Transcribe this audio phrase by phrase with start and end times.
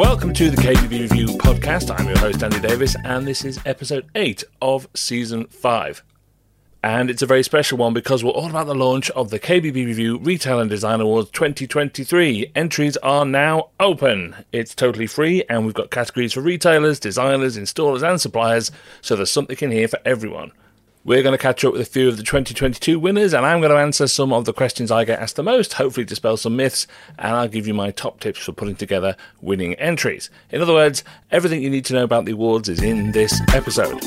[0.00, 1.94] Welcome to the KBB Review podcast.
[1.94, 6.02] I'm your host, Andy Davies, and this is episode 8 of season 5.
[6.82, 9.74] And it's a very special one because we're all about the launch of the KBB
[9.74, 12.50] Review Retail and Design Awards 2023.
[12.54, 14.34] Entries are now open.
[14.52, 18.72] It's totally free, and we've got categories for retailers, designers, installers, and suppliers,
[19.02, 20.50] so there's something in here for everyone.
[21.02, 23.72] We're going to catch up with a few of the 2022 winners, and I'm going
[23.72, 26.86] to answer some of the questions I get asked the most, hopefully dispel some myths,
[27.18, 30.28] and I'll give you my top tips for putting together winning entries.
[30.50, 33.98] In other words, everything you need to know about the awards is in this episode.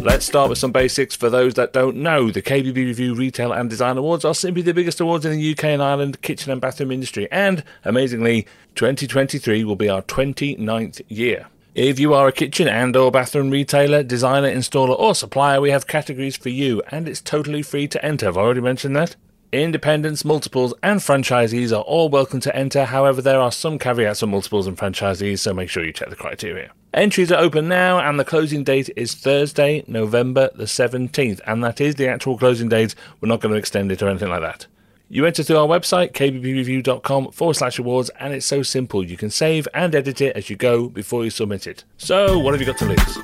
[0.00, 2.30] Let's start with some basics for those that don't know.
[2.30, 5.64] The KBB Review Retail and Design Awards are simply the biggest awards in the UK
[5.64, 11.48] and Ireland kitchen and bathroom industry, and amazingly, 2023 will be our 29th year.
[11.80, 15.86] If you are a kitchen and or bathroom retailer, designer, installer or supplier, we have
[15.86, 18.26] categories for you and it's totally free to enter.
[18.26, 19.14] I've already mentioned that.
[19.52, 22.86] Independents, multiples, and franchisees are all welcome to enter.
[22.86, 26.16] However, there are some caveats for multiples and franchisees, so make sure you check the
[26.16, 26.72] criteria.
[26.94, 31.80] Entries are open now, and the closing date is Thursday, November the 17th, and that
[31.80, 32.96] is the actual closing date.
[33.20, 34.66] We're not going to extend it or anything like that.
[35.10, 39.02] You enter through our website, kbbreview.com forward slash awards, and it's so simple.
[39.02, 41.84] You can save and edit it as you go before you submit it.
[41.96, 43.18] So, what have you got to lose?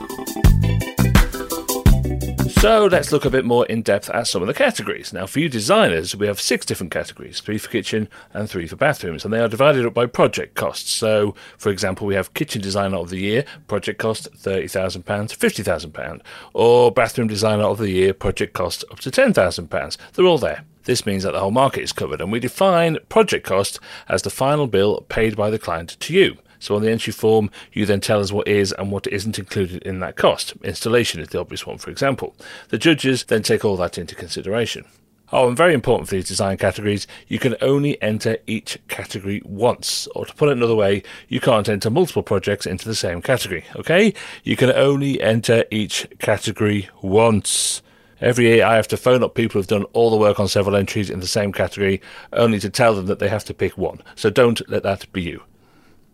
[2.64, 5.12] So let's look a bit more in depth at some of the categories.
[5.12, 8.76] Now, for you designers, we have six different categories three for kitchen and three for
[8.76, 10.90] bathrooms, and they are divided up by project costs.
[10.90, 16.22] So, for example, we have Kitchen Designer of the Year, project cost £30,000, £50,000,
[16.54, 19.96] or Bathroom Designer of the Year, project cost up to £10,000.
[20.14, 20.64] They're all there.
[20.84, 24.30] This means that the whole market is covered, and we define project cost as the
[24.30, 26.38] final bill paid by the client to you.
[26.58, 29.82] So on the entry form, you then tell us what is and what isn't included
[29.82, 30.54] in that cost.
[30.62, 32.34] Installation is the obvious one, for example.
[32.70, 34.86] The judges then take all that into consideration.
[35.32, 40.06] Oh, and very important for these design categories, you can only enter each category once.
[40.14, 43.64] Or to put it another way, you can't enter multiple projects into the same category,
[43.76, 44.14] okay?
[44.42, 47.82] You can only enter each category once.
[48.24, 50.76] Every year, I have to phone up people who've done all the work on several
[50.76, 52.00] entries in the same category,
[52.32, 54.00] only to tell them that they have to pick one.
[54.14, 55.42] So don't let that be you.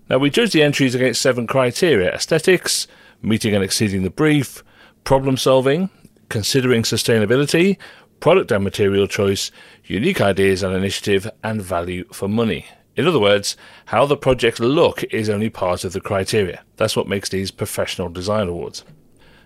[0.08, 2.88] Now, we judge the entries against seven criteria aesthetics,
[3.22, 4.64] meeting and exceeding the brief,
[5.04, 5.88] problem solving,
[6.28, 7.78] considering sustainability,
[8.18, 9.52] product and material choice,
[9.84, 12.66] unique ideas and initiative, and value for money.
[12.96, 16.64] In other words, how the projects look is only part of the criteria.
[16.76, 18.84] That's what makes these professional design awards.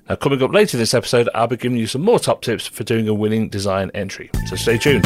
[0.08, 2.66] Now, coming up later in this episode, I'll be giving you some more top tips
[2.66, 4.30] for doing a winning design entry.
[4.46, 5.04] So stay tuned.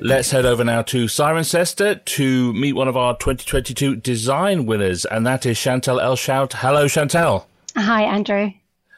[0.00, 5.26] Let's head over now to Cirencester to meet one of our 2022 design winners, and
[5.26, 6.52] that is Chantel Elshout.
[6.54, 7.44] Hello, Chantel.
[7.76, 8.52] Hi, Andrew.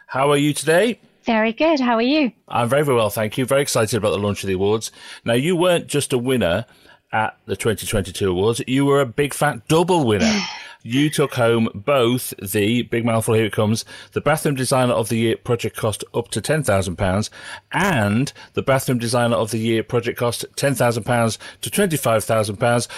[0.08, 1.00] How are you today?
[1.24, 1.80] Very good.
[1.80, 2.30] How are you?
[2.48, 3.46] I'm very, very well, thank you.
[3.46, 4.92] Very excited about the launch of the awards.
[5.24, 6.66] Now, you weren't just a winner
[7.10, 10.32] at the 2022 awards, you were a big fat double winner.
[10.82, 13.34] you took home both the big mouthful.
[13.34, 16.96] Here it comes: the bathroom designer of the year project cost up to ten thousand
[16.96, 17.30] pounds,
[17.72, 22.24] and the bathroom designer of the year project cost ten thousand pounds to twenty five
[22.24, 22.88] thousand pounds.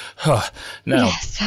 [0.87, 1.43] Now, yes.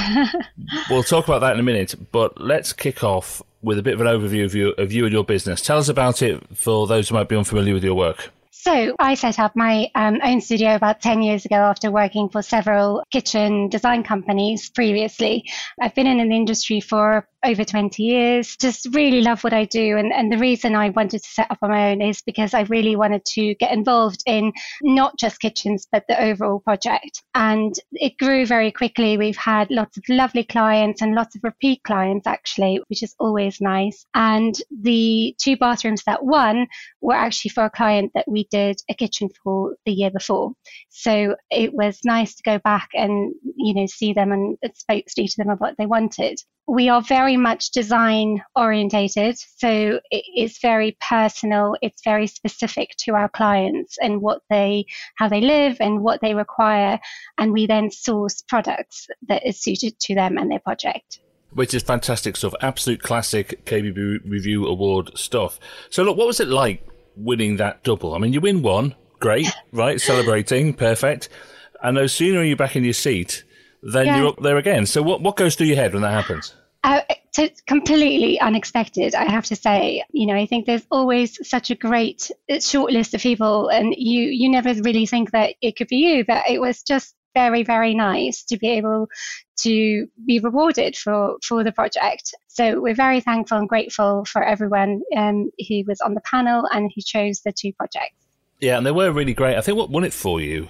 [0.90, 4.02] we'll talk about that in a minute, but let's kick off with a bit of
[4.02, 5.62] an overview of you, of you and your business.
[5.62, 8.32] Tell us about it for those who might be unfamiliar with your work.
[8.68, 12.42] So I set up my um, own studio about 10 years ago after working for
[12.42, 15.50] several kitchen design companies previously.
[15.82, 18.58] I've been in an industry for over 20 years.
[18.58, 19.96] Just really love what I do.
[19.96, 22.64] And, and the reason I wanted to set up on my own is because I
[22.64, 24.52] really wanted to get involved in
[24.82, 27.24] not just kitchens, but the overall project.
[27.36, 29.18] And it grew very quickly.
[29.18, 33.62] We've had lots of lovely clients and lots of repeat clients, actually, which is always
[33.62, 34.06] nice.
[34.14, 36.68] And the two bathrooms that won
[37.00, 40.54] were actually for a client that we did a kitchen for the year before.
[40.90, 45.38] So it was nice to go back and, you know, see them and speak to
[45.38, 49.38] them about what they wanted we are very much design orientated.
[49.40, 51.76] So it's very personal.
[51.82, 54.86] It's very specific to our clients and what they,
[55.16, 57.00] how they live and what they require.
[57.38, 61.22] And we then source products that is suited to them and their project.
[61.52, 62.54] Which is fantastic stuff.
[62.62, 65.62] Absolute classic KBB Review Award stuff.
[65.90, 66.86] So look, what was it like
[67.18, 68.14] winning that double?
[68.14, 68.96] I mean, you win one.
[69.20, 70.00] Great, right?
[70.00, 70.74] Celebrating.
[70.74, 71.30] Perfect.
[71.82, 73.44] And no sooner are you back in your seat,
[73.82, 74.18] then yeah.
[74.18, 74.86] you're up there again.
[74.86, 76.54] So what, what goes through your head when that happens?
[76.84, 77.02] Uh,
[77.66, 80.04] completely unexpected, I have to say.
[80.12, 82.32] You know, I think there's always such a great
[82.62, 86.26] short list of people, and you you never really think that it could be you,
[86.26, 89.02] but it was just very very nice to be able
[89.66, 92.26] to be rewarded for for the project.
[92.58, 95.38] So we're very thankful and grateful for everyone um,
[95.68, 98.18] who was on the panel and who chose the two projects.
[98.60, 99.56] Yeah, and they were really great.
[99.58, 100.68] I think what won it for you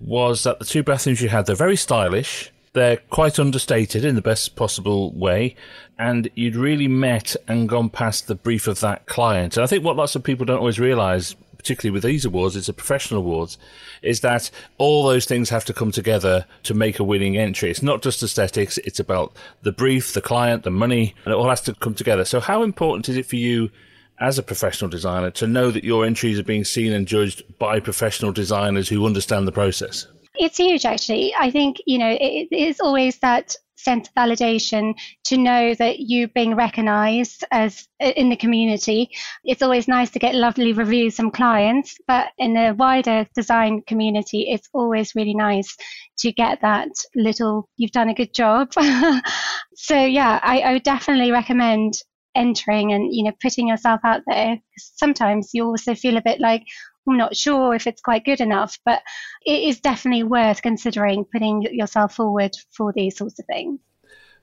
[0.00, 2.50] was that the two bathrooms you had, they're very stylish.
[2.72, 5.56] They're quite understated in the best possible way.
[5.98, 9.56] And you'd really met and gone past the brief of that client.
[9.56, 12.68] And I think what lots of people don't always realize, particularly with these awards, it's
[12.68, 13.58] a professional awards,
[14.00, 17.70] is that all those things have to come together to make a winning entry.
[17.70, 21.48] It's not just aesthetics, it's about the brief, the client, the money, and it all
[21.48, 22.24] has to come together.
[22.24, 23.70] So how important is it for you
[24.20, 27.80] as a professional designer to know that your entries are being seen and judged by
[27.80, 30.06] professional designers who understand the process?
[30.36, 31.34] It's huge, actually.
[31.36, 34.94] I think, you know, it is always that sense of validation
[35.24, 39.10] to know that you're being recognized as in the community.
[39.44, 44.50] It's always nice to get lovely reviews from clients, but in the wider design community,
[44.50, 45.76] it's always really nice
[46.18, 48.72] to get that little, you've done a good job.
[49.74, 51.94] so yeah, I, I would definitely recommend
[52.34, 56.62] entering and you know putting yourself out there sometimes you also feel a bit like
[57.08, 59.02] i'm not sure if it's quite good enough but
[59.44, 63.78] it is definitely worth considering putting yourself forward for these sorts of things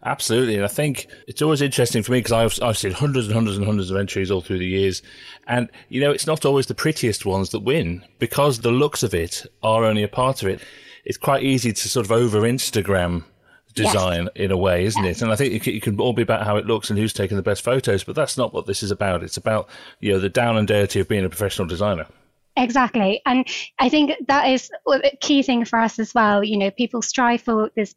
[0.03, 0.55] Absolutely.
[0.55, 3.57] And I think it's always interesting for me because I've, I've seen hundreds and hundreds
[3.57, 5.01] and hundreds of entries all through the years.
[5.47, 9.15] And, you know, it's not always the prettiest ones that win because the looks of
[9.15, 10.61] it are only a part of it.
[11.05, 13.23] It's quite easy to sort of over Instagram
[13.73, 14.45] design yes.
[14.45, 15.21] in a way, isn't it?
[15.21, 17.13] And I think it can, it can all be about how it looks and who's
[17.13, 19.23] taking the best photos, but that's not what this is about.
[19.23, 19.69] It's about
[19.99, 22.07] you know the down and dirty of being a professional designer.
[22.57, 23.21] Exactly.
[23.25, 23.45] And
[23.79, 26.43] I think that is a key thing for us as well.
[26.43, 27.95] You know, people strive for this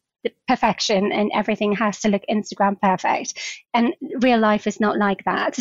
[0.49, 3.35] perfection and everything has to look Instagram perfect.
[3.75, 5.59] And real life is not like that.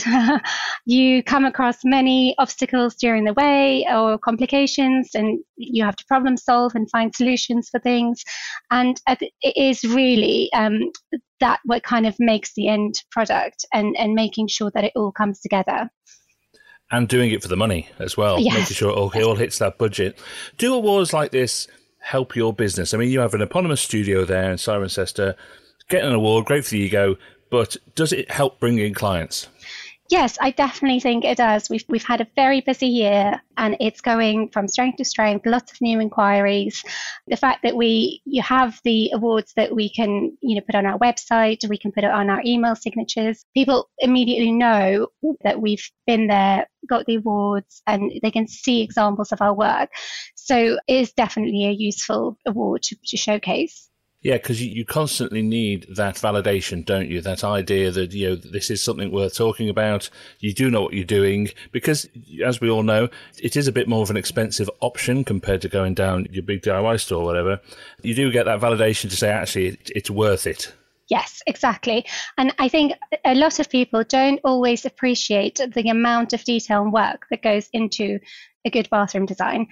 [0.85, 6.37] you come across many obstacles during the way or complications, and you have to problem
[6.37, 8.23] solve and find solutions for things.
[8.71, 10.91] And it is really um,
[11.39, 15.11] that what kind of makes the end product and, and making sure that it all
[15.11, 15.89] comes together
[16.91, 18.53] and doing it for the money as well, yes.
[18.53, 20.17] making sure okay, all, hits that budget.
[20.57, 21.67] Do awards like this
[21.99, 22.93] help your business?
[22.93, 25.35] I mean, you have an eponymous studio there in Cirencester,
[25.89, 27.17] get an award, great for the ego,
[27.49, 29.47] but does it help bring in clients?
[30.09, 31.69] Yes, I definitely think it does.
[31.69, 35.45] We've we've had a very busy year, and it's going from strength to strength.
[35.45, 36.81] Lots of new inquiries.
[37.27, 40.85] The fact that we you have the awards that we can you know put on
[40.85, 43.43] our website, we can put it on our email signatures.
[43.53, 45.07] People immediately know
[45.43, 49.89] that we've been there, got the awards, and they can see examples of our work.
[50.35, 53.89] So it is definitely a useful award to, to showcase.
[54.27, 57.21] Yeah, because you, you constantly need that validation, don't you?
[57.21, 60.09] That idea that, you know, this is something worth talking about.
[60.41, 62.09] You do know what you're doing because,
[62.43, 63.07] as we all know,
[63.41, 66.61] it is a bit more of an expensive option compared to going down your big
[66.61, 67.61] DIY store or whatever.
[68.01, 70.73] You do get that validation to say, actually, it, it's worth it.
[71.07, 72.05] Yes, exactly.
[72.37, 76.91] And I think a lot of people don't always appreciate the amount of detail and
[76.91, 78.19] work that goes into
[78.65, 79.67] a good bathroom design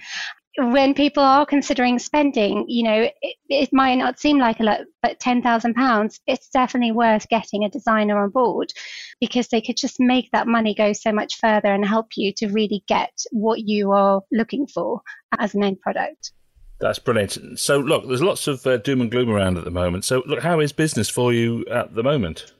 [0.58, 4.80] when people are considering spending, you know, it, it might not seem like a lot,
[5.02, 8.72] but £10,000, it's definitely worth getting a designer on board
[9.20, 12.48] because they could just make that money go so much further and help you to
[12.48, 15.00] really get what you are looking for
[15.38, 16.32] as an end product.
[16.78, 17.58] That's brilliant.
[17.58, 20.04] So, look, there's lots of uh, doom and gloom around at the moment.
[20.04, 22.52] So, look, how is business for you at the moment?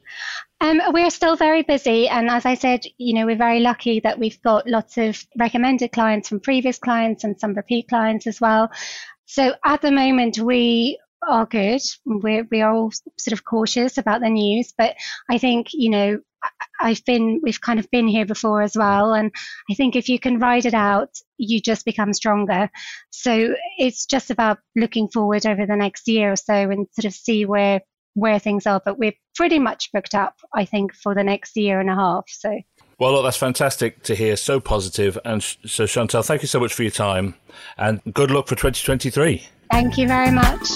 [0.60, 4.18] Um, we're still very busy, and as I said, you know, we're very lucky that
[4.18, 8.70] we've got lots of recommended clients from previous clients and some repeat clients as well.
[9.26, 11.82] So at the moment, we are good.
[12.06, 14.96] We're, we are all sort of cautious about the news, but
[15.30, 16.20] I think, you know,
[16.80, 19.14] I've been, we've kind of been here before as well.
[19.14, 19.32] And
[19.70, 22.70] I think if you can ride it out, you just become stronger.
[23.10, 27.14] So it's just about looking forward over the next year or so and sort of
[27.14, 27.80] see where
[28.16, 31.78] where things are, but we're pretty much booked up, I think, for the next year
[31.78, 32.24] and a half.
[32.28, 32.58] So.
[32.98, 34.36] Well, look, that's fantastic to hear.
[34.36, 35.18] So positive.
[35.24, 37.34] And so, Chantel, thank you so much for your time
[37.76, 39.46] and good luck for 2023.
[39.70, 40.66] Thank you very much.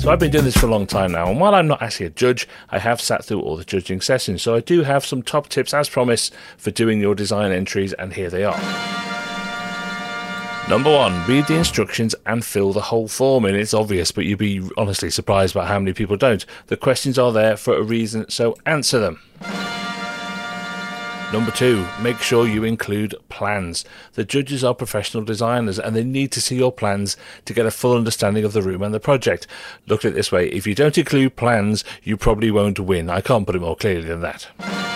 [0.00, 2.06] So, I've been doing this for a long time now, and while I'm not actually
[2.06, 4.42] a judge, I have sat through all the judging sessions.
[4.42, 8.12] So, I do have some top tips, as promised, for doing your design entries, and
[8.12, 9.15] here they are.
[10.68, 13.54] Number one, read the instructions and fill the whole form in.
[13.54, 16.44] It's obvious, but you'd be honestly surprised by how many people don't.
[16.66, 19.20] The questions are there for a reason, so answer them.
[21.32, 23.84] Number two, make sure you include plans.
[24.14, 27.70] The judges are professional designers and they need to see your plans to get a
[27.70, 29.46] full understanding of the room and the project.
[29.86, 33.08] Look at it this way if you don't include plans, you probably won't win.
[33.08, 34.95] I can't put it more clearly than that.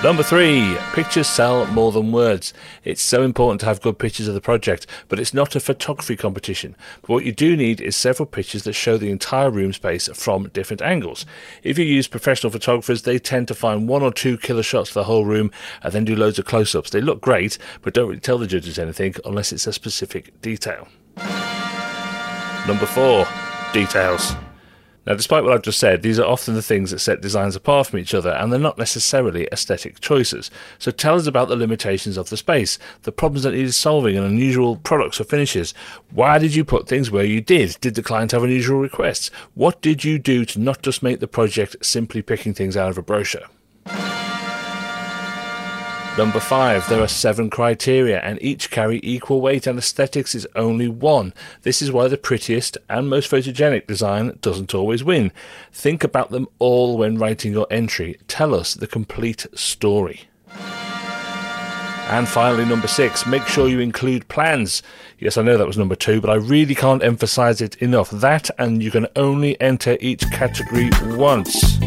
[0.00, 2.54] Number three, pictures sell more than words.
[2.84, 6.14] It's so important to have good pictures of the project, but it's not a photography
[6.14, 6.76] competition.
[7.00, 10.50] But what you do need is several pictures that show the entire room space from
[10.50, 11.26] different angles.
[11.64, 14.94] If you use professional photographers, they tend to find one or two killer shots of
[14.94, 15.50] the whole room
[15.82, 16.90] and then do loads of close ups.
[16.90, 20.86] They look great, but don't really tell the judges anything unless it's a specific detail.
[22.68, 23.26] Number four,
[23.72, 24.36] details.
[25.08, 27.86] Now, despite what I've just said, these are often the things that set designs apart
[27.86, 30.50] from each other, and they're not necessarily aesthetic choices.
[30.78, 34.26] So tell us about the limitations of the space, the problems that needed solving, and
[34.26, 35.72] unusual products or finishes.
[36.10, 37.78] Why did you put things where you did?
[37.80, 39.30] Did the client have unusual requests?
[39.54, 42.98] What did you do to not just make the project simply picking things out of
[42.98, 43.46] a brochure?
[46.18, 50.88] Number five, there are seven criteria and each carry equal weight and aesthetics is only
[50.88, 51.32] one.
[51.62, 55.30] This is why the prettiest and most photogenic design doesn't always win.
[55.70, 58.18] Think about them all when writing your entry.
[58.26, 60.22] Tell us the complete story.
[62.08, 64.82] And finally, number six, make sure you include plans.
[65.20, 68.10] Yes, I know that was number two, but I really can't emphasize it enough.
[68.10, 71.78] That, and you can only enter each category once.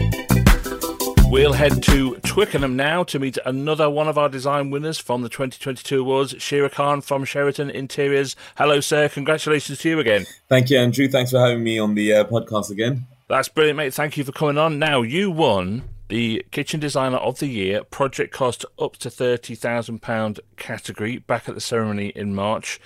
[1.31, 5.29] We'll head to Twickenham now to meet another one of our design winners from the
[5.29, 8.35] 2022 awards, Shehryar Khan from Sheraton Interiors.
[8.57, 9.07] Hello, sir.
[9.07, 10.25] Congratulations to you again.
[10.50, 11.07] Thank you, Andrew.
[11.07, 13.07] Thanks for having me on the uh, podcast again.
[13.29, 13.93] That's brilliant, mate.
[13.93, 14.77] Thank you for coming on.
[14.77, 21.19] Now, you won the Kitchen Designer of the Year project cost up to £30,000 category
[21.19, 22.77] back at the ceremony in March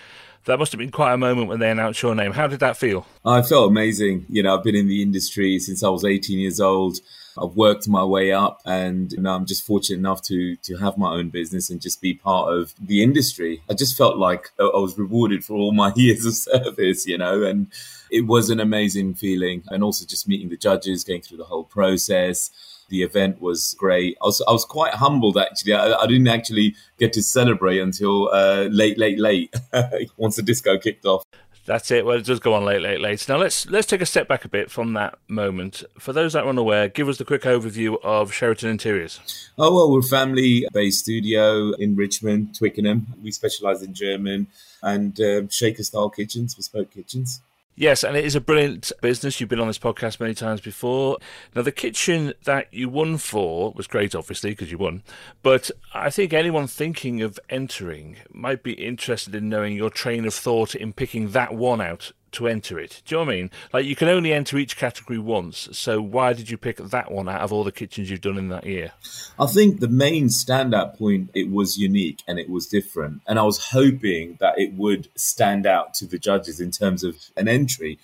[0.46, 2.34] that must have been quite a moment when they announced your name.
[2.34, 3.08] How did that feel?
[3.26, 4.28] I felt amazing.
[4.30, 7.00] You know, I've been in the industry since I was 18 years old.
[7.38, 11.12] I've worked my way up, and you I'm just fortunate enough to to have my
[11.14, 13.62] own business and just be part of the industry.
[13.70, 17.44] I just felt like I was rewarded for all my years of service, you know,
[17.44, 17.68] and
[18.10, 19.64] it was an amazing feeling.
[19.68, 22.52] And also just meeting the judges, going through the whole process.
[22.88, 24.16] The event was great.
[24.22, 25.74] I was, I was quite humbled actually.
[25.74, 29.56] I, I didn't actually get to celebrate until uh, late, late, late
[30.18, 31.24] once the disco kicked off.
[31.66, 32.06] That's it.
[32.06, 33.28] Well, it does go on late, late, late.
[33.28, 35.84] Now let's let's take a step back a bit from that moment.
[35.98, 39.20] For those that are unaware, give us the quick overview of Sheraton Interiors.
[39.58, 43.08] Oh well, we're a family-based studio in Richmond, Twickenham.
[43.24, 44.48] We specialise in German
[44.84, 47.42] and uh, shaker-style kitchens, bespoke kitchens.
[47.78, 49.42] Yes, and it is a brilliant business.
[49.42, 51.18] You've been on this podcast many times before.
[51.54, 55.04] Now, the kitchen that you won for was great, obviously, because you won.
[55.44, 60.34] But I think anyone thinking of entering might be interested in knowing your train of
[60.34, 63.02] thought in picking that one out to enter it.
[63.06, 63.52] Do you know what I mean?
[63.74, 67.28] Like you can only enter each category once, so why did you pick that one
[67.28, 68.92] out of all the kitchens you've done in that year?
[69.40, 73.44] I think the main standout point it was unique and it was different, and I
[73.44, 78.00] was hoping that it would stand out to the judges in terms of an entry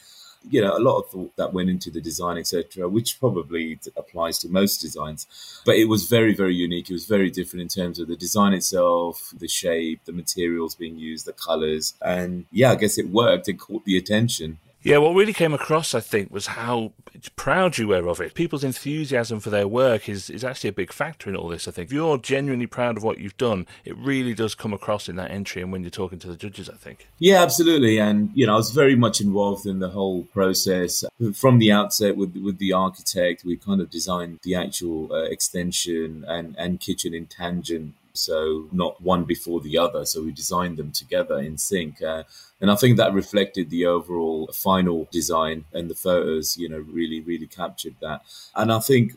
[0.50, 4.40] you know, a lot of thought that went into the design, etc., which probably applies
[4.40, 5.28] to most designs.
[5.66, 6.90] But it was very, very unique.
[6.90, 10.98] It was very different in terms of the design itself, the shape, the materials being
[10.98, 11.94] used, the colors.
[12.02, 13.48] And yeah, I guess it worked.
[13.48, 14.58] It caught the attention.
[14.84, 16.94] Yeah, what really came across, I think, was how
[17.36, 18.34] proud you were of it.
[18.34, 21.72] People's enthusiasm for their work is, is actually a big factor in all this, I
[21.72, 21.90] think.
[21.90, 25.30] If you're genuinely proud of what you've done, it really does come across in that
[25.30, 27.08] entry and when you're talking to the judges, I think.
[27.20, 28.00] Yeah, absolutely.
[28.00, 31.04] And, you know, I was very much involved in the whole process.
[31.36, 36.26] From the outset with with the architect, we kind of designed the actual uh, extension
[36.28, 40.06] and, and kitchen in tangent so not one before the other.
[40.06, 42.02] So we designed them together in sync.
[42.02, 42.24] Uh,
[42.60, 47.22] and I think that reflected the overall final design and the photos, you know, really,
[47.22, 48.22] really captured that.
[48.56, 49.14] And I think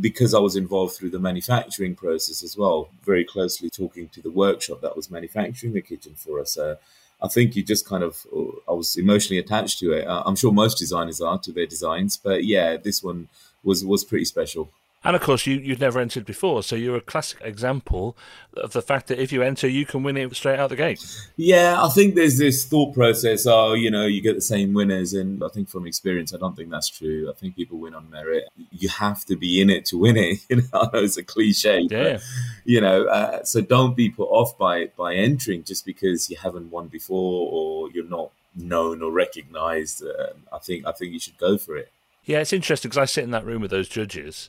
[0.00, 4.30] because I was involved through the manufacturing process as well, very closely talking to the
[4.30, 6.56] workshop that was manufacturing the kitchen for us.
[6.56, 6.76] Uh,
[7.22, 8.26] I think you just kind of,
[8.68, 10.06] I was emotionally attached to it.
[10.06, 13.28] Uh, I'm sure most designers are to their designs, but yeah, this one
[13.62, 14.70] was was pretty special.
[15.04, 18.16] And of course, you, you've never entered before, so you're a classic example
[18.56, 21.04] of the fact that if you enter, you can win it straight out the gate.
[21.36, 23.46] Yeah, I think there's this thought process.
[23.46, 26.56] Oh, you know, you get the same winners, and I think from experience, I don't
[26.56, 27.30] think that's true.
[27.30, 28.44] I think people win on merit.
[28.70, 30.38] You have to be in it to win it.
[30.54, 32.02] You know, it's a cliche, yeah.
[32.04, 32.22] But,
[32.64, 36.70] you know, uh, so don't be put off by by entering just because you haven't
[36.70, 40.04] won before or you're not known or recognised.
[40.04, 41.90] Uh, I think I think you should go for it.
[42.24, 44.48] Yeah, it's interesting because I sit in that room with those judges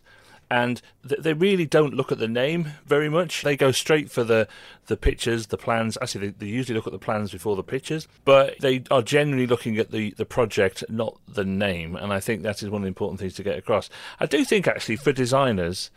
[0.49, 3.41] and th- they really don't look at the name very much.
[3.41, 4.47] They go straight for the
[4.87, 5.97] the pictures, the plans.
[6.01, 9.47] Actually, they, they usually look at the plans before the pictures, but they are generally
[9.47, 11.95] looking at the the project, not the name.
[11.95, 13.89] And I think that is one of the important things to get across.
[14.19, 15.89] I do think actually for designers,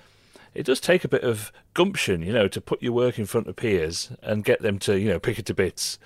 [0.55, 3.47] it does take a bit of gumption, you know, to put your work in front
[3.47, 5.99] of peers and get them to, you know, pick it to bits.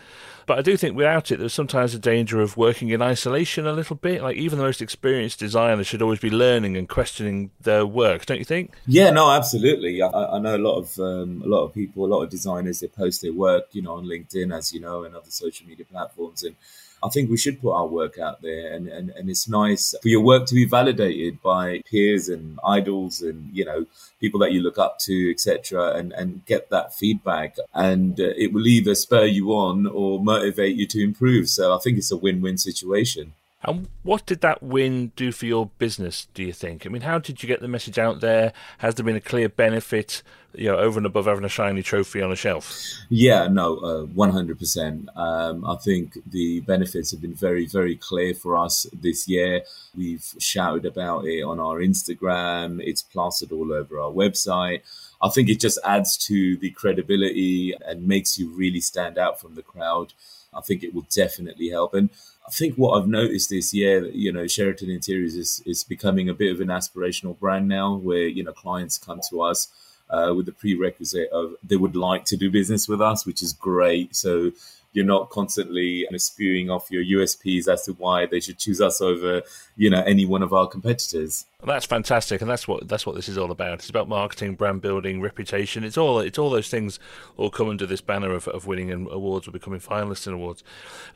[0.47, 3.73] But I do think without it, there's sometimes a danger of working in isolation a
[3.73, 4.23] little bit.
[4.23, 8.39] Like even the most experienced designer should always be learning and questioning their work, don't
[8.39, 8.75] you think?
[8.87, 10.03] Yeah, no, absolutely.
[10.03, 12.81] I, I know a lot of um, a lot of people, a lot of designers,
[12.81, 15.85] they post their work, you know, on LinkedIn, as you know, and other social media
[15.85, 16.57] platforms, and
[17.05, 20.09] I think we should put our work out there, and, and, and it's nice for
[20.09, 23.87] your work to be validated by peers and idols, and you know
[24.21, 28.53] people that you look up to, etc., and and get that feedback, and uh, it
[28.53, 31.49] will either spur you on or motivate you to improve.
[31.49, 33.33] So I think it's a win-win situation.
[33.65, 36.85] And what did that win do for your business, do you think?
[36.85, 38.53] I mean, how did you get the message out there?
[38.79, 42.21] Has there been a clear benefit, you know, over and above having a shiny trophy
[42.23, 42.77] on a shelf?
[43.09, 45.17] Yeah, no, uh, 100%.
[45.17, 49.63] Um, I think the benefits have been very, very clear for us this year.
[49.97, 54.83] We've shouted about it on our Instagram, it's plastered all over our website.
[55.23, 59.55] I think it just adds to the credibility and makes you really stand out from
[59.55, 60.13] the crowd.
[60.53, 61.95] I think it will definitely help.
[61.95, 62.11] And
[62.47, 66.35] I think what I've noticed this year, you know, Sheraton Interiors is, is becoming a
[66.35, 69.69] bit of an aspirational brand now where, you know, clients come to us
[70.11, 73.53] uh, with the prerequisite of they would like to do business with us, which is
[73.53, 74.17] great.
[74.17, 74.53] So
[74.93, 78.81] you're not constantly you know, spewing off your USPs as to why they should choose
[78.81, 79.43] us over,
[79.77, 81.47] you know, any one of our competitors.
[81.65, 83.75] That's fantastic, and that's what that's what this is all about.
[83.75, 85.85] It's about marketing, brand building, reputation.
[85.85, 86.99] It's all it's all those things
[87.37, 90.65] all come under this banner of, of winning in awards or becoming finalists in awards.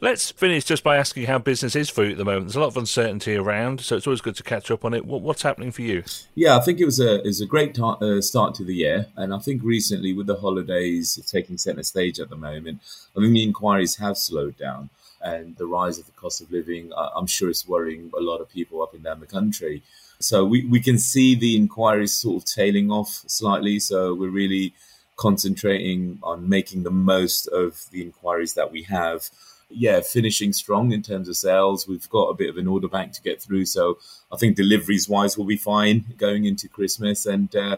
[0.00, 2.46] Let's finish just by asking how business is for you at the moment.
[2.46, 5.04] There's a lot of uncertainty around, so it's always good to catch up on it.
[5.04, 6.04] What, what's happening for you?
[6.34, 9.06] Yeah, I think it was a it was a great uh, start to the year,
[9.16, 12.80] and I think recently with the holidays taking centre stage at the moment,
[13.16, 14.90] I think the inquiries have slowed down
[15.32, 16.84] and the rise of the cost of living,
[17.16, 19.82] I'm sure it's worrying a lot of people up and down the country.
[20.20, 23.76] So we, we can see the inquiries sort of tailing off slightly.
[23.80, 24.72] So we're really
[25.16, 29.28] concentrating on making the most of the inquiries that we have.
[29.68, 31.88] Yeah, finishing strong in terms of sales.
[31.88, 33.66] We've got a bit of an order bank to get through.
[33.66, 33.98] So
[34.32, 37.26] I think deliveries wise we'll be fine going into Christmas.
[37.26, 37.76] And uh,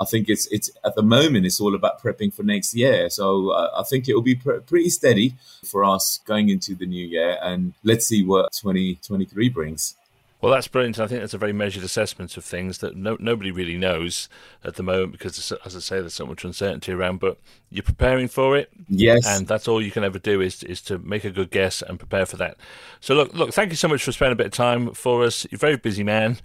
[0.00, 3.10] I think it's it's at the moment it's all about prepping for next year.
[3.10, 6.86] So uh, I think it will be pr- pretty steady for us going into the
[6.86, 9.96] new year, and let's see what 2023 brings.
[10.40, 10.98] Well, that's brilliant.
[10.98, 14.28] I think that's a very measured assessment of things that no, nobody really knows
[14.64, 17.20] at the moment because, as I say, there's so much uncertainty around.
[17.20, 17.38] But
[17.70, 20.98] you're preparing for it, yes, and that's all you can ever do is is to
[20.98, 22.56] make a good guess and prepare for that.
[23.00, 25.46] So, look, look, thank you so much for spending a bit of time for us.
[25.50, 26.38] You're a very busy man,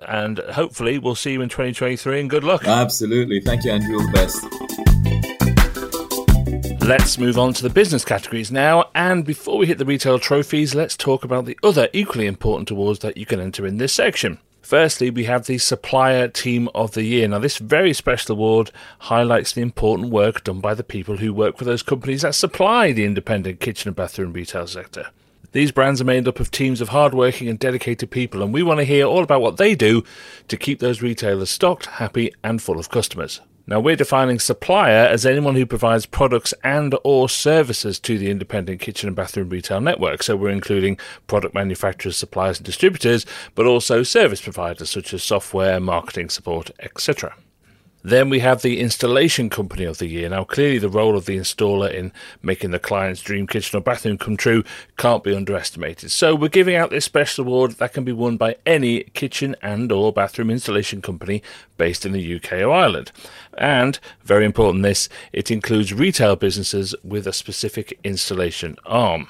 [0.00, 2.20] and hopefully, we'll see you in 2023.
[2.20, 2.66] And good luck.
[2.66, 3.96] Absolutely, thank you, Andrew.
[3.96, 5.41] All the best.
[6.84, 8.90] Let's move on to the business categories now.
[8.92, 12.98] And before we hit the retail trophies, let's talk about the other equally important awards
[12.98, 14.38] that you can enter in this section.
[14.62, 17.28] Firstly, we have the Supplier Team of the Year.
[17.28, 21.56] Now, this very special award highlights the important work done by the people who work
[21.56, 25.06] for those companies that supply the independent kitchen and bathroom retail sector.
[25.52, 28.80] These brands are made up of teams of hardworking and dedicated people, and we want
[28.80, 30.02] to hear all about what they do
[30.48, 33.40] to keep those retailers stocked, happy, and full of customers.
[33.66, 38.80] Now we're defining supplier as anyone who provides products and or services to the independent
[38.80, 40.22] kitchen and bathroom retail network.
[40.22, 40.98] So we're including
[41.28, 47.34] product manufacturers, suppliers and distributors, but also service providers such as software, marketing support, etc.
[48.02, 50.28] Then we have the Installation Company of the Year.
[50.28, 52.12] Now, clearly, the role of the installer in
[52.42, 54.64] making the client's dream kitchen or bathroom come true
[54.96, 56.10] can't be underestimated.
[56.10, 60.12] So, we're giving out this special award that can be won by any kitchen and/or
[60.12, 61.42] bathroom installation company
[61.76, 63.12] based in the UK or Ireland.
[63.56, 69.28] And very important, this it includes retail businesses with a specific installation arm.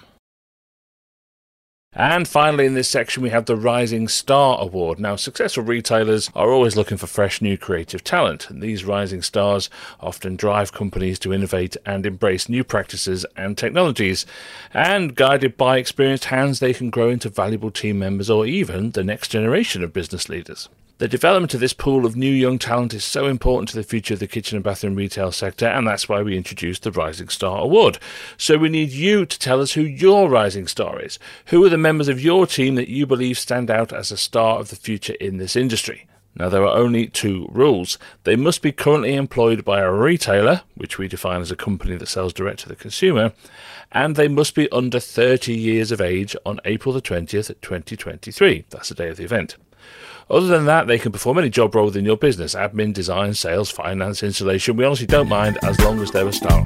[1.95, 4.99] And finally, in this section, we have the Rising Star Award.
[4.99, 9.69] Now, successful retailers are always looking for fresh, new creative talent, and these rising stars
[10.01, 14.25] often drive companies to innovate and embrace new practices and technologies.
[14.73, 19.05] And guided by experienced hands, they can grow into valuable team members or even the
[19.05, 20.71] next generation of business leaders.
[21.03, 24.15] The development of this pool of new young talent is so important to the future
[24.15, 27.61] of the kitchen and bathroom retail sector, and that's why we introduced the Rising Star
[27.61, 27.99] Award.
[28.37, 31.19] So we need you to tell us who your rising star is.
[31.47, 34.61] Who are the members of your team that you believe stand out as a star
[34.61, 36.07] of the future in this industry?
[36.37, 37.99] Now, there are only two rules.
[38.23, 42.07] They must be currently employed by a retailer, which we define as a company that
[42.07, 43.33] sells direct to the consumer,
[43.91, 48.67] and they must be under 30 years of age on April the 20th, 2023.
[48.71, 49.57] That's the day of the event.
[50.31, 53.71] Other than that, they can perform any job role within your business admin, design, sales,
[53.71, 54.77] finance, installation.
[54.77, 56.65] We honestly don't mind as long as they're a star.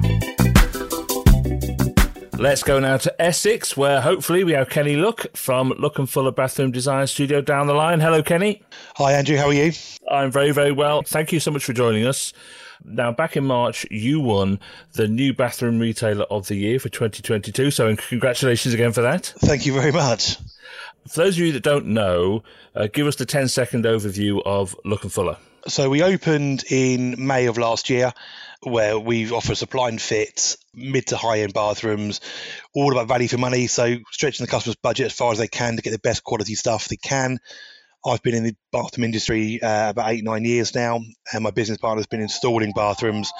[2.39, 6.31] Let's go now to Essex, where hopefully we have Kenny Luck from Luck and Fuller
[6.31, 7.99] Bathroom Design Studio down the line.
[7.99, 8.61] Hello, Kenny.
[8.97, 9.37] Hi, Andrew.
[9.37, 9.71] How are you?
[10.11, 11.01] I'm very, very well.
[11.01, 12.33] Thank you so much for joining us.
[12.85, 14.59] Now, back in March, you won
[14.93, 17.71] the new bathroom retailer of the year for 2022.
[17.71, 19.33] So, congratulations again for that.
[19.39, 20.37] Thank you very much.
[21.09, 22.43] For those of you that don't know,
[22.75, 25.37] uh, give us the 10 second overview of Luck and Fuller.
[25.67, 28.13] So, we opened in May of last year
[28.61, 32.21] where we offer supply and fit mid to high end bathrooms,
[32.73, 33.67] all about value for money.
[33.67, 36.55] So stretching the customer's budget as far as they can to get the best quality
[36.55, 37.39] stuff they can.
[38.05, 41.01] I've been in the bathroom industry uh, about eight, nine years now,
[41.33, 43.31] and my business partner's been installing bathrooms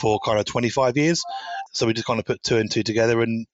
[0.00, 1.22] for kind of 25 years.
[1.72, 3.46] So we just kind of put two and two together, and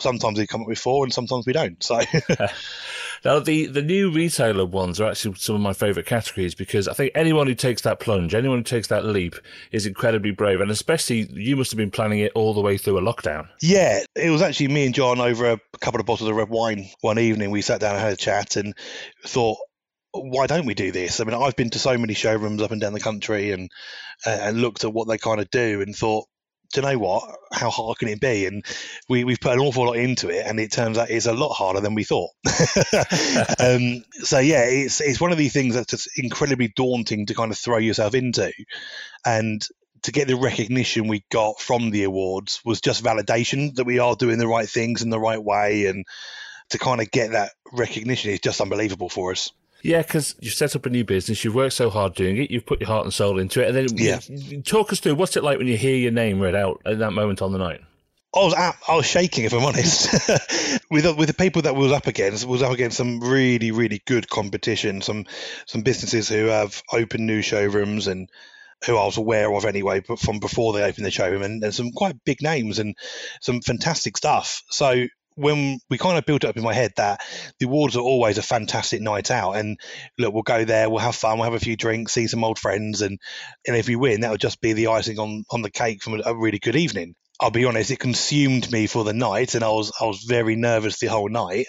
[0.00, 1.82] sometimes we come up with four, and sometimes we don't.
[1.82, 2.00] So.
[3.24, 6.94] Now, the, the new retailer ones are actually some of my favourite categories because I
[6.94, 9.34] think anyone who takes that plunge, anyone who takes that leap
[9.72, 10.60] is incredibly brave.
[10.60, 13.48] And especially you must have been planning it all the way through a lockdown.
[13.60, 16.88] Yeah, it was actually me and John over a couple of bottles of red wine
[17.00, 17.50] one evening.
[17.50, 18.74] We sat down and had a chat and
[19.24, 19.58] thought,
[20.12, 21.20] why don't we do this?
[21.20, 23.70] I mean, I've been to so many showrooms up and down the country and
[24.26, 26.26] uh, and looked at what they kind of do and thought,
[26.72, 27.36] do you know what?
[27.52, 28.46] How hard can it be?
[28.46, 28.64] And
[29.08, 31.52] we, we've put an awful lot into it, and it turns out it's a lot
[31.52, 32.30] harder than we thought.
[33.58, 37.50] um, so yeah, it's it's one of these things that's just incredibly daunting to kind
[37.50, 38.52] of throw yourself into,
[39.24, 39.66] and
[40.02, 44.14] to get the recognition we got from the awards was just validation that we are
[44.14, 46.04] doing the right things in the right way, and
[46.70, 49.52] to kind of get that recognition is just unbelievable for us.
[49.82, 52.66] Yeah, because you've set up a new business, you've worked so hard doing it, you've
[52.66, 54.60] put your heart and soul into it, and then yeah.
[54.64, 57.12] talk us through what's it like when you hear your name read out at that
[57.12, 57.80] moment on the night.
[58.34, 60.12] I was I was shaking if I'm honest.
[60.90, 64.28] with with the people that was up against was up against some really really good
[64.28, 65.00] competition.
[65.00, 65.24] Some
[65.66, 68.28] some businesses who have opened new showrooms and
[68.84, 71.74] who I was aware of anyway, but from before they opened the showroom, and, and
[71.74, 72.96] some quite big names and
[73.40, 74.62] some fantastic stuff.
[74.70, 75.06] So
[75.38, 77.20] when we kind of built it up in my head that
[77.58, 79.52] the awards are always a fantastic night out.
[79.52, 79.78] And
[80.18, 82.58] look we'll go there we'll have fun we'll have a few drinks see some old
[82.58, 83.02] friends.
[83.02, 83.18] And
[83.66, 86.34] and if we win that'll just be the icing on on the cake from a,
[86.34, 87.14] really good evening.
[87.40, 90.56] I'll be honest it consumed me for the night and i was i was very
[90.56, 91.66] nervous the whole night.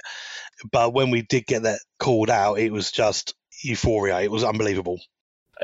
[0.72, 4.20] But when we did get that called out it was just euphoria.
[4.22, 5.00] It was unbelievable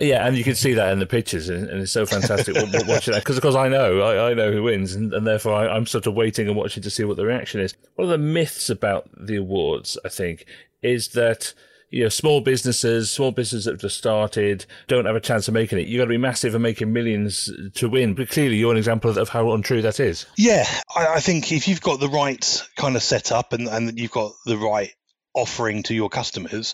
[0.01, 2.55] yeah, and you can see that in the pictures, and, it's so fantastic
[2.87, 5.53] watching that because, of course, I know I, I know who wins, and, and therefore
[5.53, 7.75] I, I'm sort of waiting and watching to see what the reaction is.
[7.95, 10.45] One of the myths about the awards, I think,
[10.81, 11.53] is that
[11.91, 15.53] you know small businesses, small businesses that have just started, don't have a chance of
[15.53, 15.87] making it.
[15.87, 18.15] You've got to be massive and making millions to win.
[18.15, 20.25] But clearly, you're an example of how untrue that is.
[20.37, 24.11] Yeah, I, I think if you've got the right kind of setup and and you've
[24.11, 24.91] got the right
[25.35, 26.73] offering to your customers,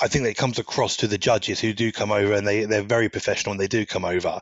[0.00, 2.82] I think that comes across to the judges who do come over and they, they're
[2.82, 4.40] very professional and they do come over.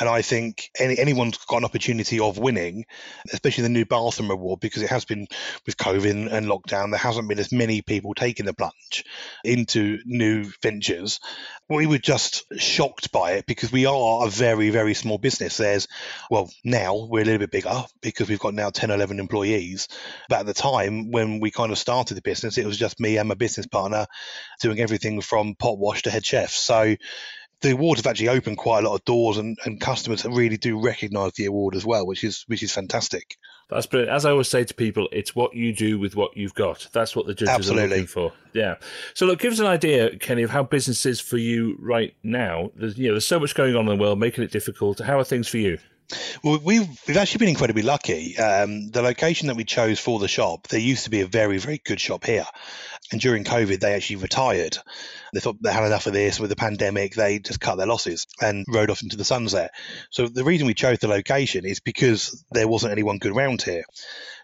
[0.00, 2.86] And I think any, anyone's got an opportunity of winning,
[3.32, 5.26] especially the new bathroom award, because it has been
[5.66, 9.04] with COVID and lockdown, there hasn't been as many people taking the plunge
[9.44, 11.20] into new ventures.
[11.68, 15.56] We were just shocked by it because we are a very, very small business.
[15.56, 15.88] There's,
[16.30, 19.88] well, now we're a little bit bigger because we've got now 10, 11 employees.
[20.28, 23.16] But at the time when we kind of started the business, it was just me
[23.16, 24.06] and my business partner
[24.60, 26.50] doing everything from pot wash to head chef.
[26.50, 26.96] So
[27.60, 30.80] the awards have actually opened quite a lot of doors, and, and customers really do
[30.80, 33.36] recognise the award as well, which is which is fantastic.
[33.70, 34.12] That's brilliant.
[34.14, 36.86] As I always say to people, it's what you do with what you've got.
[36.92, 37.84] That's what the judges Absolutely.
[37.84, 38.32] are looking for.
[38.52, 38.74] Yeah.
[39.14, 42.70] So look, give us an idea, Kenny, of how business is for you right now.
[42.76, 44.98] There's you know there's so much going on in the world, making it difficult.
[44.98, 45.78] How are things for you?
[46.42, 48.36] Well, we've we've actually been incredibly lucky.
[48.36, 51.58] Um, the location that we chose for the shop, there used to be a very
[51.58, 52.44] very good shop here,
[53.10, 54.76] and during COVID, they actually retired.
[55.32, 57.14] They thought they had enough of this with the pandemic.
[57.14, 59.72] They just cut their losses and rode off into the sunset.
[60.10, 63.84] So the reason we chose the location is because there wasn't anyone good around here.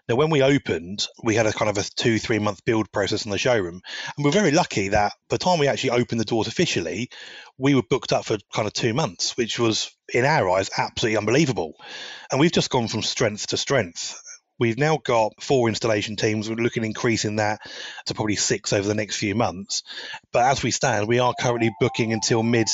[0.09, 3.25] Now, when we opened, we had a kind of a two, three month build process
[3.25, 3.81] in the showroom.
[4.17, 7.09] And we're very lucky that by the time we actually opened the doors officially,
[7.57, 11.17] we were booked up for kind of two months, which was, in our eyes, absolutely
[11.17, 11.73] unbelievable.
[12.31, 14.21] And we've just gone from strength to strength.
[14.59, 16.47] We've now got four installation teams.
[16.47, 17.61] We're looking at increasing that
[18.05, 19.83] to probably six over the next few months.
[20.31, 22.67] But as we stand, we are currently booking until mid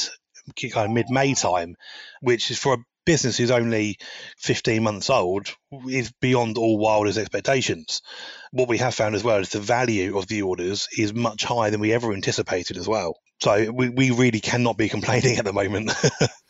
[0.72, 1.76] kind of mid May time,
[2.22, 3.98] which is for a business who's only
[4.40, 5.56] 15 months old
[5.90, 8.02] is beyond all wildest expectations.
[8.52, 11.72] What we have found as well is the value of the orders is much higher
[11.72, 13.18] than we ever anticipated as well.
[13.42, 15.92] So we, we really cannot be complaining at the moment.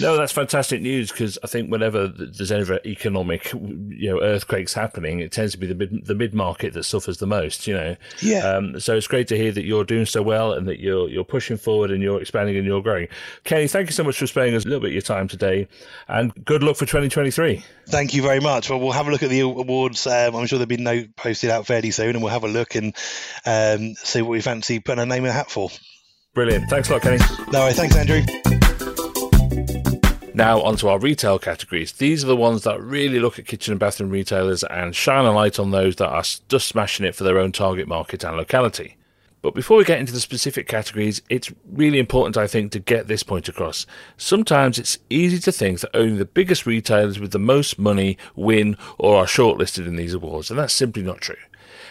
[0.00, 5.20] No, that's fantastic news because I think whenever there's ever economic, you know, earthquakes happening,
[5.20, 7.66] it tends to be the mid the mid market that suffers the most.
[7.66, 8.40] You know, yeah.
[8.40, 11.24] Um, so it's great to hear that you're doing so well and that you're you're
[11.24, 13.08] pushing forward and you're expanding and you're growing.
[13.44, 15.68] Kenny, thank you so much for sparing us a little bit of your time today,
[16.06, 17.64] and good luck for 2023.
[17.88, 18.70] Thank you very much.
[18.70, 20.06] Well, we'll have a look at the awards.
[20.06, 22.74] Um, I'm sure there'll be no posted out fairly soon, and we'll have a look
[22.74, 22.94] and
[23.46, 25.70] um, see what we fancy putting a name in a hat for.
[26.34, 26.70] Brilliant.
[26.70, 27.18] Thanks a lot, Kenny.
[27.52, 28.22] No, thanks, Andrew.
[30.38, 31.90] Now, onto our retail categories.
[31.90, 35.32] These are the ones that really look at kitchen and bathroom retailers and shine a
[35.32, 38.96] light on those that are just smashing it for their own target market and locality.
[39.42, 43.08] But before we get into the specific categories, it's really important, I think, to get
[43.08, 43.84] this point across.
[44.16, 48.76] Sometimes it's easy to think that only the biggest retailers with the most money win
[48.96, 51.34] or are shortlisted in these awards, and that's simply not true.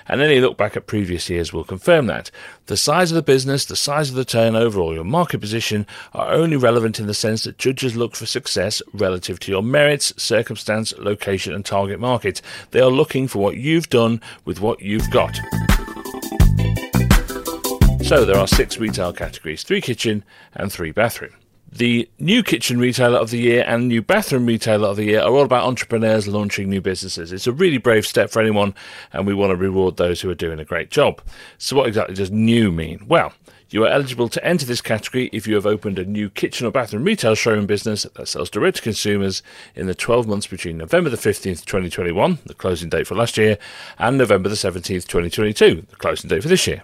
[0.07, 2.31] And any look back at previous years will confirm that.
[2.67, 6.31] The size of the business, the size of the turnover, or your market position are
[6.31, 10.93] only relevant in the sense that judges look for success relative to your merits, circumstance,
[10.97, 12.41] location, and target market.
[12.71, 15.35] They are looking for what you've done with what you've got.
[18.03, 21.33] So there are six retail categories three kitchen and three bathroom.
[21.71, 25.31] The new kitchen retailer of the year and new bathroom retailer of the year are
[25.31, 27.33] all about entrepreneurs launching new businesses.
[27.33, 28.73] It's a really brave step for anyone,
[29.11, 31.21] and we want to reward those who are doing a great job.
[31.57, 33.05] So, what exactly does new mean?
[33.07, 33.33] Well,
[33.69, 36.71] you are eligible to enter this category if you have opened a new kitchen or
[36.71, 39.43] bathroom retail showroom business that sells direct to consumers
[39.75, 43.57] in the 12 months between November the 15th, 2021, the closing date for last year,
[43.99, 46.83] and November the 17th, 2022, the closing date for this year.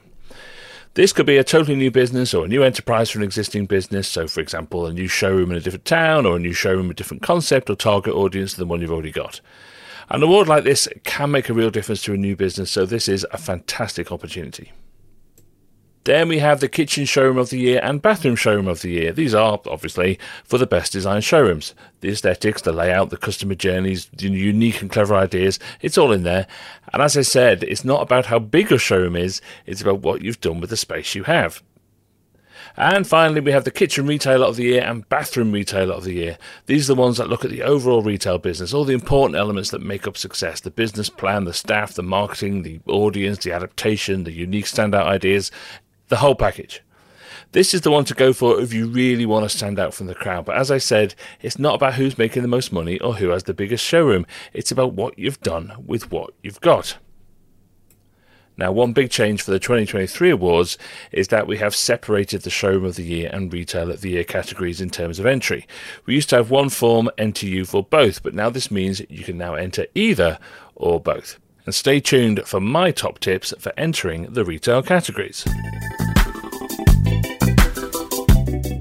[0.96, 4.08] This could be a totally new business or a new enterprise for an existing business.
[4.08, 6.96] So, for example, a new showroom in a different town or a new showroom with
[6.96, 9.42] a different concept or target audience than one you've already got.
[10.10, 13.10] An award like this can make a real difference to a new business, so this
[13.10, 14.72] is a fantastic opportunity.
[16.06, 19.14] Then we have the Kitchen Showroom of the Year and Bathroom Showroom of the Year.
[19.14, 21.74] These are, obviously, for the best designed showrooms.
[22.02, 26.24] The aesthetics, the layout, the customer journeys, the unique and clever ideas, it's all in
[26.24, 26.46] there.
[26.92, 30.22] And as I said, it's not about how big a showroom is, it's about what
[30.22, 31.64] you've done with the space you have.
[32.76, 36.14] And finally, we have the Kitchen Retailer of the Year and Bathroom Retailer of the
[36.14, 36.38] Year.
[36.66, 39.70] These are the ones that look at the overall retail business, all the important elements
[39.70, 44.24] that make up success the business plan, the staff, the marketing, the audience, the adaptation,
[44.24, 45.52] the unique standout ideas,
[46.08, 46.82] the whole package.
[47.52, 50.08] This is the one to go for if you really want to stand out from
[50.08, 50.46] the crowd.
[50.46, 53.44] But as I said, it's not about who's making the most money or who has
[53.44, 54.26] the biggest showroom.
[54.54, 56.98] It's about what you've done with what you've got.
[58.56, 60.78] Now, one big change for the 2023 awards
[61.12, 64.24] is that we have separated the Showroom of the Year and Retail of the Year
[64.24, 65.68] categories in terms of entry.
[66.06, 69.40] We used to have one form you for both, but now this means you can
[69.40, 70.38] now enter either
[70.76, 71.40] or both.
[71.66, 75.46] And stay tuned for my top tips for entering the retail categories.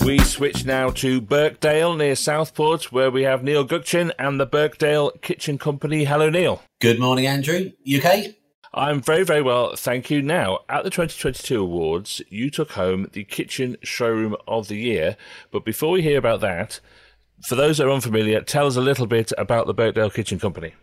[0.04, 5.12] We switch now to Birkdale near Southport, where we have Neil Gokcen and the Birkdale
[5.22, 6.04] Kitchen Company.
[6.04, 6.60] Hello, Neil.
[6.80, 7.70] Good morning, Andrew.
[7.86, 8.34] UK?
[8.74, 10.20] I'm very, very well, thank you.
[10.20, 15.16] Now, at the 2022 awards, you took home the Kitchen Showroom of the Year.
[15.52, 16.80] But before we hear about that,
[17.46, 20.74] for those that are unfamiliar, tell us a little bit about the Birkdale Kitchen Company.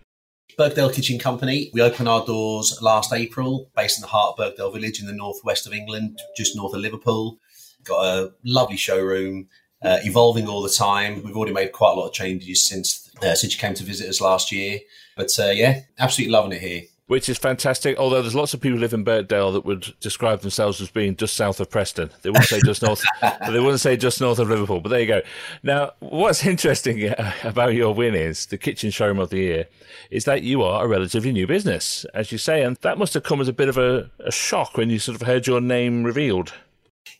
[0.58, 1.70] Birkdale Kitchen Company.
[1.74, 5.14] We opened our doors last April, based in the heart of Birkdale Village in the
[5.14, 7.40] northwest of England, just north of Liverpool.
[7.84, 9.48] Got a lovely showroom,
[9.82, 11.24] uh, evolving all the time.
[11.24, 14.10] We've already made quite a lot of changes since uh, since you came to visit
[14.10, 14.80] us last year.
[15.16, 16.82] But uh, yeah, absolutely loving it here.
[17.10, 17.98] Which is fantastic.
[17.98, 21.16] Although there's lots of people who live in Birkdale that would describe themselves as being
[21.16, 22.12] just south of Preston.
[22.22, 23.04] They wouldn't say just north.
[23.22, 24.80] they wouldn't say just north of Liverpool.
[24.80, 25.22] But there you go.
[25.64, 29.66] Now, what's interesting uh, about your win is the kitchen showroom of the year
[30.12, 33.24] is that you are a relatively new business, as you say, and that must have
[33.24, 36.04] come as a bit of a, a shock when you sort of heard your name
[36.04, 36.54] revealed.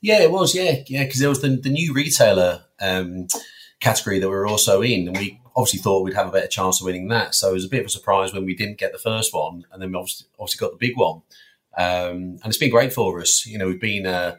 [0.02, 0.54] Yeah, it was.
[0.54, 3.28] Yeah, yeah, because it was the, the new retailer um,
[3.80, 6.80] category that we were also in, and we obviously thought we'd have a better chance
[6.80, 7.36] of winning that.
[7.36, 9.66] So it was a bit of a surprise when we didn't get the first one,
[9.72, 11.22] and then we obviously, obviously got the big one.
[11.78, 13.46] Um, and it's been great for us.
[13.46, 14.38] You know, we've been uh,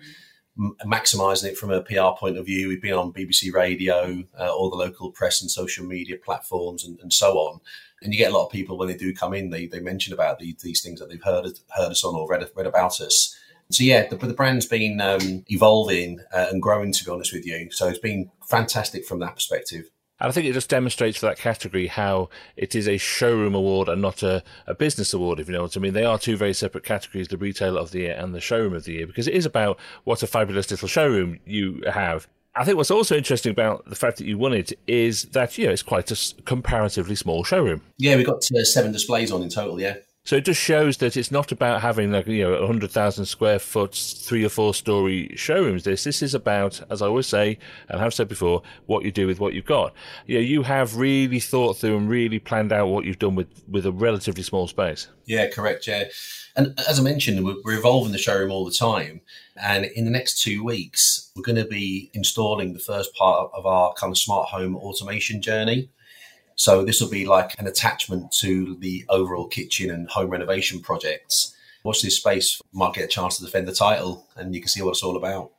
[0.59, 2.69] m- maximising it from a PR point of view.
[2.69, 6.99] We've been on BBC Radio, uh, all the local press and social media platforms, and,
[7.01, 7.61] and, so on.
[8.01, 10.15] And you get a lot of people when they do come in, they, they mention
[10.15, 11.45] about the, these things that they've heard
[11.77, 13.37] heard us on or read read about us.
[13.71, 16.93] So yeah, the, the brand's been um, evolving uh, and growing.
[16.93, 19.91] To be honest with you, so it's been fantastic from that perspective.
[20.21, 23.89] And I think it just demonstrates for that category how it is a showroom award
[23.89, 25.95] and not a, a business award, if you know what I mean.
[25.95, 28.85] They are two very separate categories, the retailer of the year and the showroom of
[28.85, 32.29] the year, because it is about what a fabulous little showroom you have.
[32.55, 35.67] I think what's also interesting about the fact that you won it is that, you
[35.67, 37.81] know, it's quite a comparatively small showroom.
[37.97, 39.97] Yeah, we got uh, seven displays on in total, yeah.
[40.25, 43.59] So it just shows that it's not about having like you know hundred thousand square
[43.59, 45.85] foot, three or four story showrooms.
[45.85, 49.27] This this is about, as I always say and have said before, what you do
[49.27, 49.95] with what you've got.
[50.27, 53.49] You know, you have really thought through and really planned out what you've done with
[53.67, 55.09] with a relatively small space.
[55.25, 55.87] Yeah, correct.
[55.87, 56.05] Yeah,
[56.55, 59.23] and as I mentioned, we're evolving the showroom all the time.
[59.57, 63.67] And in the next two weeks, we're going to be installing the first part of
[63.67, 65.91] our kind of smart home automation journey.
[66.61, 71.57] So this will be like an attachment to the overall kitchen and home renovation projects.
[71.85, 74.83] Watch this space, might get a chance to defend the title, and you can see
[74.83, 75.53] what it's all about.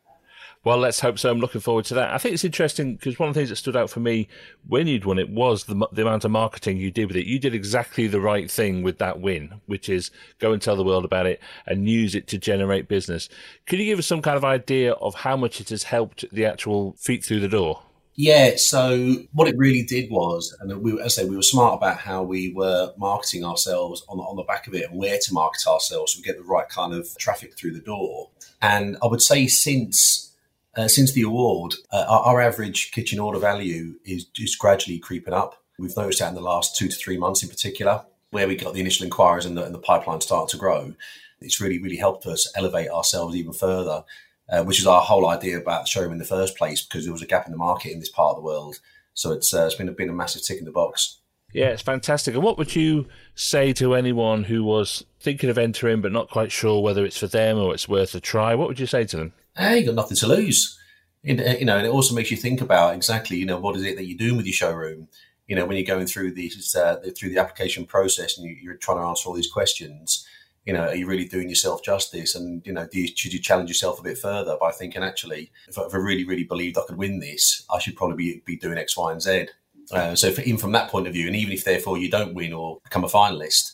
[0.64, 1.32] Well, let's hope so.
[1.32, 2.14] I'm looking forward to that.
[2.14, 4.28] I think it's interesting because one of the things that stood out for me
[4.68, 7.26] when you'd won it was the, the amount of marketing you did with it.
[7.26, 10.84] You did exactly the right thing with that win, which is go and tell the
[10.84, 13.28] world about it and use it to generate business.
[13.66, 16.46] Could you give us some kind of idea of how much it has helped the
[16.46, 17.82] actual feet through the door?
[18.22, 21.74] Yeah, so what it really did was, and we, as I say, we were smart
[21.74, 25.18] about how we were marketing ourselves on the, on the back of it and where
[25.18, 28.30] to market ourselves to get the right kind of traffic through the door.
[28.62, 30.36] And I would say since
[30.78, 35.34] uh, since the award, uh, our, our, average kitchen order value is just gradually creeping
[35.34, 35.64] up.
[35.80, 38.76] We've noticed that in the last two to three months in particular, where we got
[38.76, 40.94] the initial inquiries and the, and the pipeline started to grow.
[41.40, 44.04] It's really, really helped us elevate ourselves even further,
[44.52, 47.14] uh, which is our whole idea about the showroom in the first place, because there
[47.14, 48.80] was a gap in the market in this part of the world.
[49.14, 51.18] So it's, uh, it's been, a, been a massive tick in the box.
[51.54, 52.34] Yeah, it's fantastic.
[52.34, 56.52] And what would you say to anyone who was thinking of entering but not quite
[56.52, 58.56] sure whether it's for them or it's worth a try?
[58.56, 59.34] What would you say to them?
[59.58, 60.78] hey, you got nothing to lose.
[61.24, 63.96] You know, and it also makes you think about exactly, you know, what is it
[63.96, 65.08] that you're doing with your showroom?
[65.48, 68.76] You know, when you're going through the uh, through the application process and you, are
[68.76, 70.26] trying to answer all these questions,
[70.66, 72.36] you know, are you really doing yourself justice?
[72.36, 75.78] And you know, you, should you challenge yourself a bit further by thinking, actually, if
[75.78, 78.58] I, if I really, really believed I could win this, I should probably be, be
[78.58, 79.48] doing X, Y, and Z.
[79.92, 82.36] Uh, so, for, even from that point of view, and even if therefore you don't
[82.36, 83.72] win or become a finalist,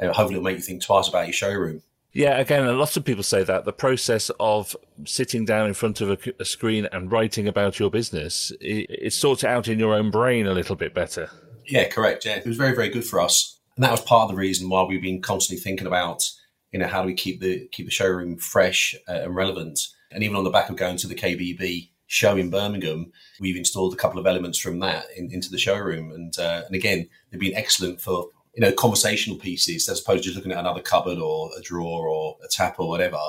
[0.00, 1.82] uh, hopefully it'll make you think twice about your showroom.
[2.12, 4.74] Yeah, again, a lot of people say that the process of
[5.04, 9.12] sitting down in front of a, a screen and writing about your business, it, it,
[9.12, 11.30] sorts it out in your own brain a little bit better.
[11.66, 12.24] Yeah, correct.
[12.24, 14.68] Yeah, it was very, very good for us, and that was part of the reason
[14.68, 16.28] why we've been constantly thinking about,
[16.72, 19.78] you know, how do we keep the keep the showroom fresh uh, and relevant,
[20.10, 23.94] and even on the back of going to the KBB show in Birmingham, we've installed
[23.94, 27.40] a couple of elements from that in, into the showroom, and uh, and again, they've
[27.40, 31.18] been excellent for you know, conversational pieces as opposed to just looking at another cupboard
[31.18, 33.20] or a drawer or a tap or whatever.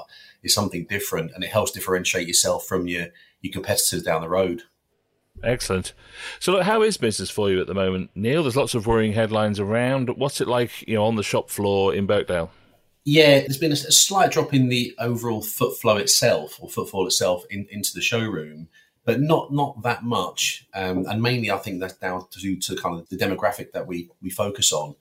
[0.41, 3.07] Is something different and it helps differentiate yourself from your,
[3.41, 4.63] your competitors down the road.
[5.43, 5.93] Excellent.
[6.39, 8.43] So, look, how is business for you at the moment, Neil?
[8.43, 10.10] There's lots of worrying headlines around.
[10.17, 12.52] What's it like, you know, on the shop floor in Birkdale?
[13.06, 17.45] Yeah, there's been a, slight drop in the overall foot flow itself, or footfall itself,
[17.49, 18.67] in, into the showroom
[19.10, 20.67] but not not that much.
[20.75, 24.08] Um, and mainly, I think that's down to, to kind of the demographic that we
[24.21, 24.95] we focus on.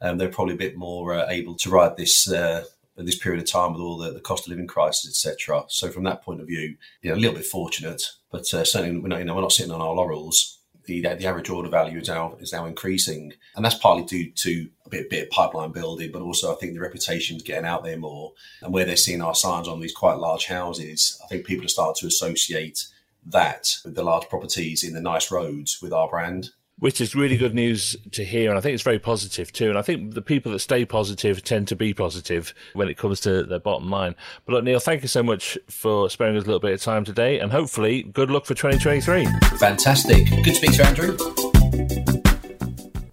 [0.00, 2.64] Um, they're probably a bit more uh, able to ride this uh,
[3.06, 5.64] this period of time with all the, the cost of living crisis, etc.
[5.68, 8.98] So from that point of view, you know, a little bit fortunate, but uh, certainly
[8.98, 10.58] we're not you know we're not sitting on our laurels.
[10.86, 14.68] The, the average order value is now is now increasing, and that's partly due to
[14.86, 17.84] a bit, bit of pipeline building, but also I think the reputation is getting out
[17.84, 18.32] there more,
[18.62, 21.68] and where they're seeing our signs on these quite large houses, I think people are
[21.68, 22.86] starting to associate
[23.26, 26.50] that with the large properties in the nice roads with our brand.
[26.80, 29.68] Which is really good news to hear, and I think it's very positive too.
[29.68, 33.20] And I think the people that stay positive tend to be positive when it comes
[33.20, 34.16] to their bottom line.
[34.46, 37.04] But look, Neil, thank you so much for sparing us a little bit of time
[37.04, 39.26] today, and hopefully, good luck for 2023.
[39.58, 40.26] Fantastic.
[40.30, 41.16] Good to speak to Andrew.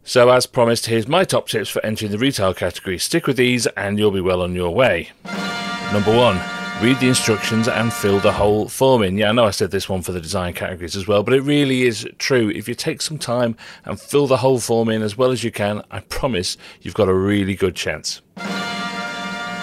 [0.06, 2.98] So, as promised, here's my top tips for entering the retail category.
[2.98, 5.10] Stick with these, and you'll be well on your way.
[5.92, 9.18] Number one read the instructions and fill the whole form in.
[9.18, 11.42] Yeah, I know I said this one for the design categories as well, but it
[11.42, 12.50] really is true.
[12.50, 15.52] If you take some time and fill the whole form in as well as you
[15.52, 18.22] can, I promise you've got a really good chance.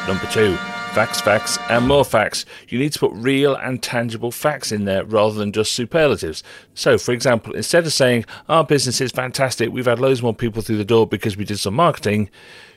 [0.08, 0.56] Number two,
[0.92, 2.46] facts, facts, and more facts.
[2.68, 6.42] You need to put real and tangible facts in there rather than just superlatives.
[6.74, 10.62] So, for example, instead of saying, our business is fantastic, we've had loads more people
[10.62, 12.28] through the door because we did some marketing,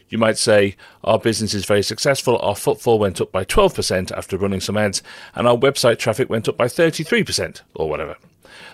[0.09, 4.37] you might say, Our business is very successful, our footfall went up by 12% after
[4.37, 5.01] running some ads,
[5.35, 8.15] and our website traffic went up by 33%, or whatever.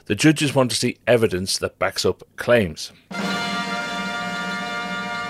[0.05, 2.91] The judges want to see evidence that backs up claims.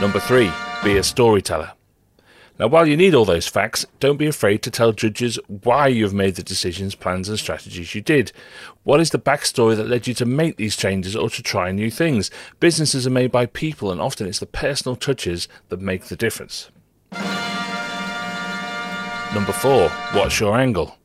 [0.01, 0.51] Number three,
[0.83, 1.71] be a storyteller.
[2.59, 6.13] Now, while you need all those facts, don't be afraid to tell judges why you've
[6.13, 8.31] made the decisions, plans, and strategies you did.
[8.83, 11.89] What is the backstory that led you to make these changes or to try new
[11.89, 12.29] things?
[12.59, 16.69] Businesses are made by people, and often it's the personal touches that make the difference.
[19.33, 20.95] Number four, what's your angle?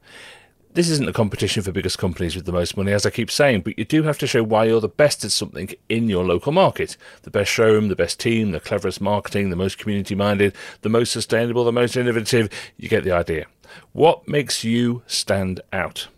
[0.75, 3.63] This isn't a competition for biggest companies with the most money, as I keep saying,
[3.63, 6.53] but you do have to show why you're the best at something in your local
[6.53, 6.97] market.
[7.23, 11.13] The best showroom, the best team, the cleverest marketing, the most community minded, the most
[11.13, 12.49] sustainable, the most innovative.
[12.77, 13.47] You get the idea.
[13.93, 16.09] What makes you stand out?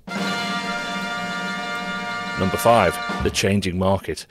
[2.39, 4.27] Number five, the changing market.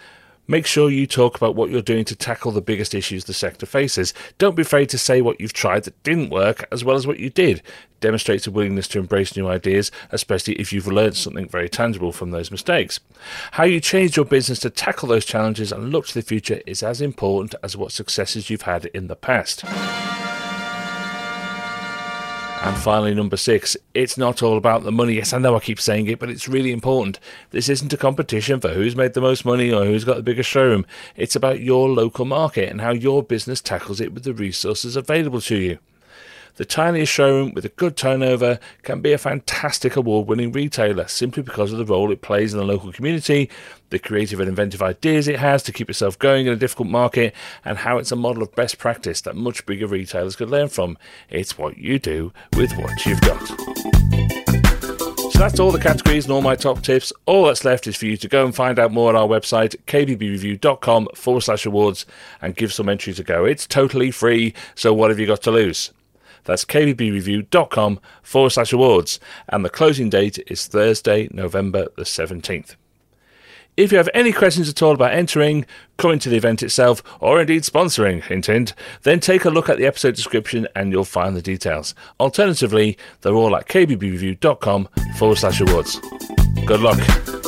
[0.49, 3.67] Make sure you talk about what you're doing to tackle the biggest issues the sector
[3.67, 4.15] faces.
[4.39, 7.19] Don't be afraid to say what you've tried that didn't work as well as what
[7.19, 7.61] you did.
[7.99, 12.31] Demonstrates a willingness to embrace new ideas, especially if you've learned something very tangible from
[12.31, 12.99] those mistakes.
[13.51, 16.81] How you changed your business to tackle those challenges and look to the future is
[16.81, 19.63] as important as what successes you've had in the past.
[22.61, 25.13] And finally, number six, it's not all about the money.
[25.13, 27.17] Yes, I know I keep saying it, but it's really important.
[27.51, 30.49] This isn't a competition for who's made the most money or who's got the biggest
[30.49, 30.85] showroom.
[31.15, 35.39] It's about your local market and how your business tackles it with the resources available
[35.41, 35.79] to you.
[36.55, 41.43] The tiniest showroom with a good turnover can be a fantastic award winning retailer simply
[41.43, 43.49] because of the role it plays in the local community,
[43.89, 47.33] the creative and inventive ideas it has to keep itself going in a difficult market,
[47.63, 50.97] and how it's a model of best practice that much bigger retailers could learn from.
[51.29, 53.41] It's what you do with what you've got.
[55.39, 57.13] So that's all the categories and all my top tips.
[57.25, 59.77] All that's left is for you to go and find out more on our website,
[59.87, 62.05] kbbreview.com forward slash awards,
[62.41, 63.45] and give some entries a go.
[63.45, 65.93] It's totally free, so what have you got to lose?
[66.43, 69.19] That's kbbreview.com forward slash awards.
[69.47, 72.75] And the closing date is Thursday, November the 17th.
[73.77, 75.65] If you have any questions at all about entering,
[75.97, 78.73] coming to the event itself, or indeed sponsoring, hint hint,
[79.03, 81.95] then take a look at the episode description and you'll find the details.
[82.19, 85.97] Alternatively, they're all at kbbreview.com forward slash awards.
[86.65, 87.38] Good luck.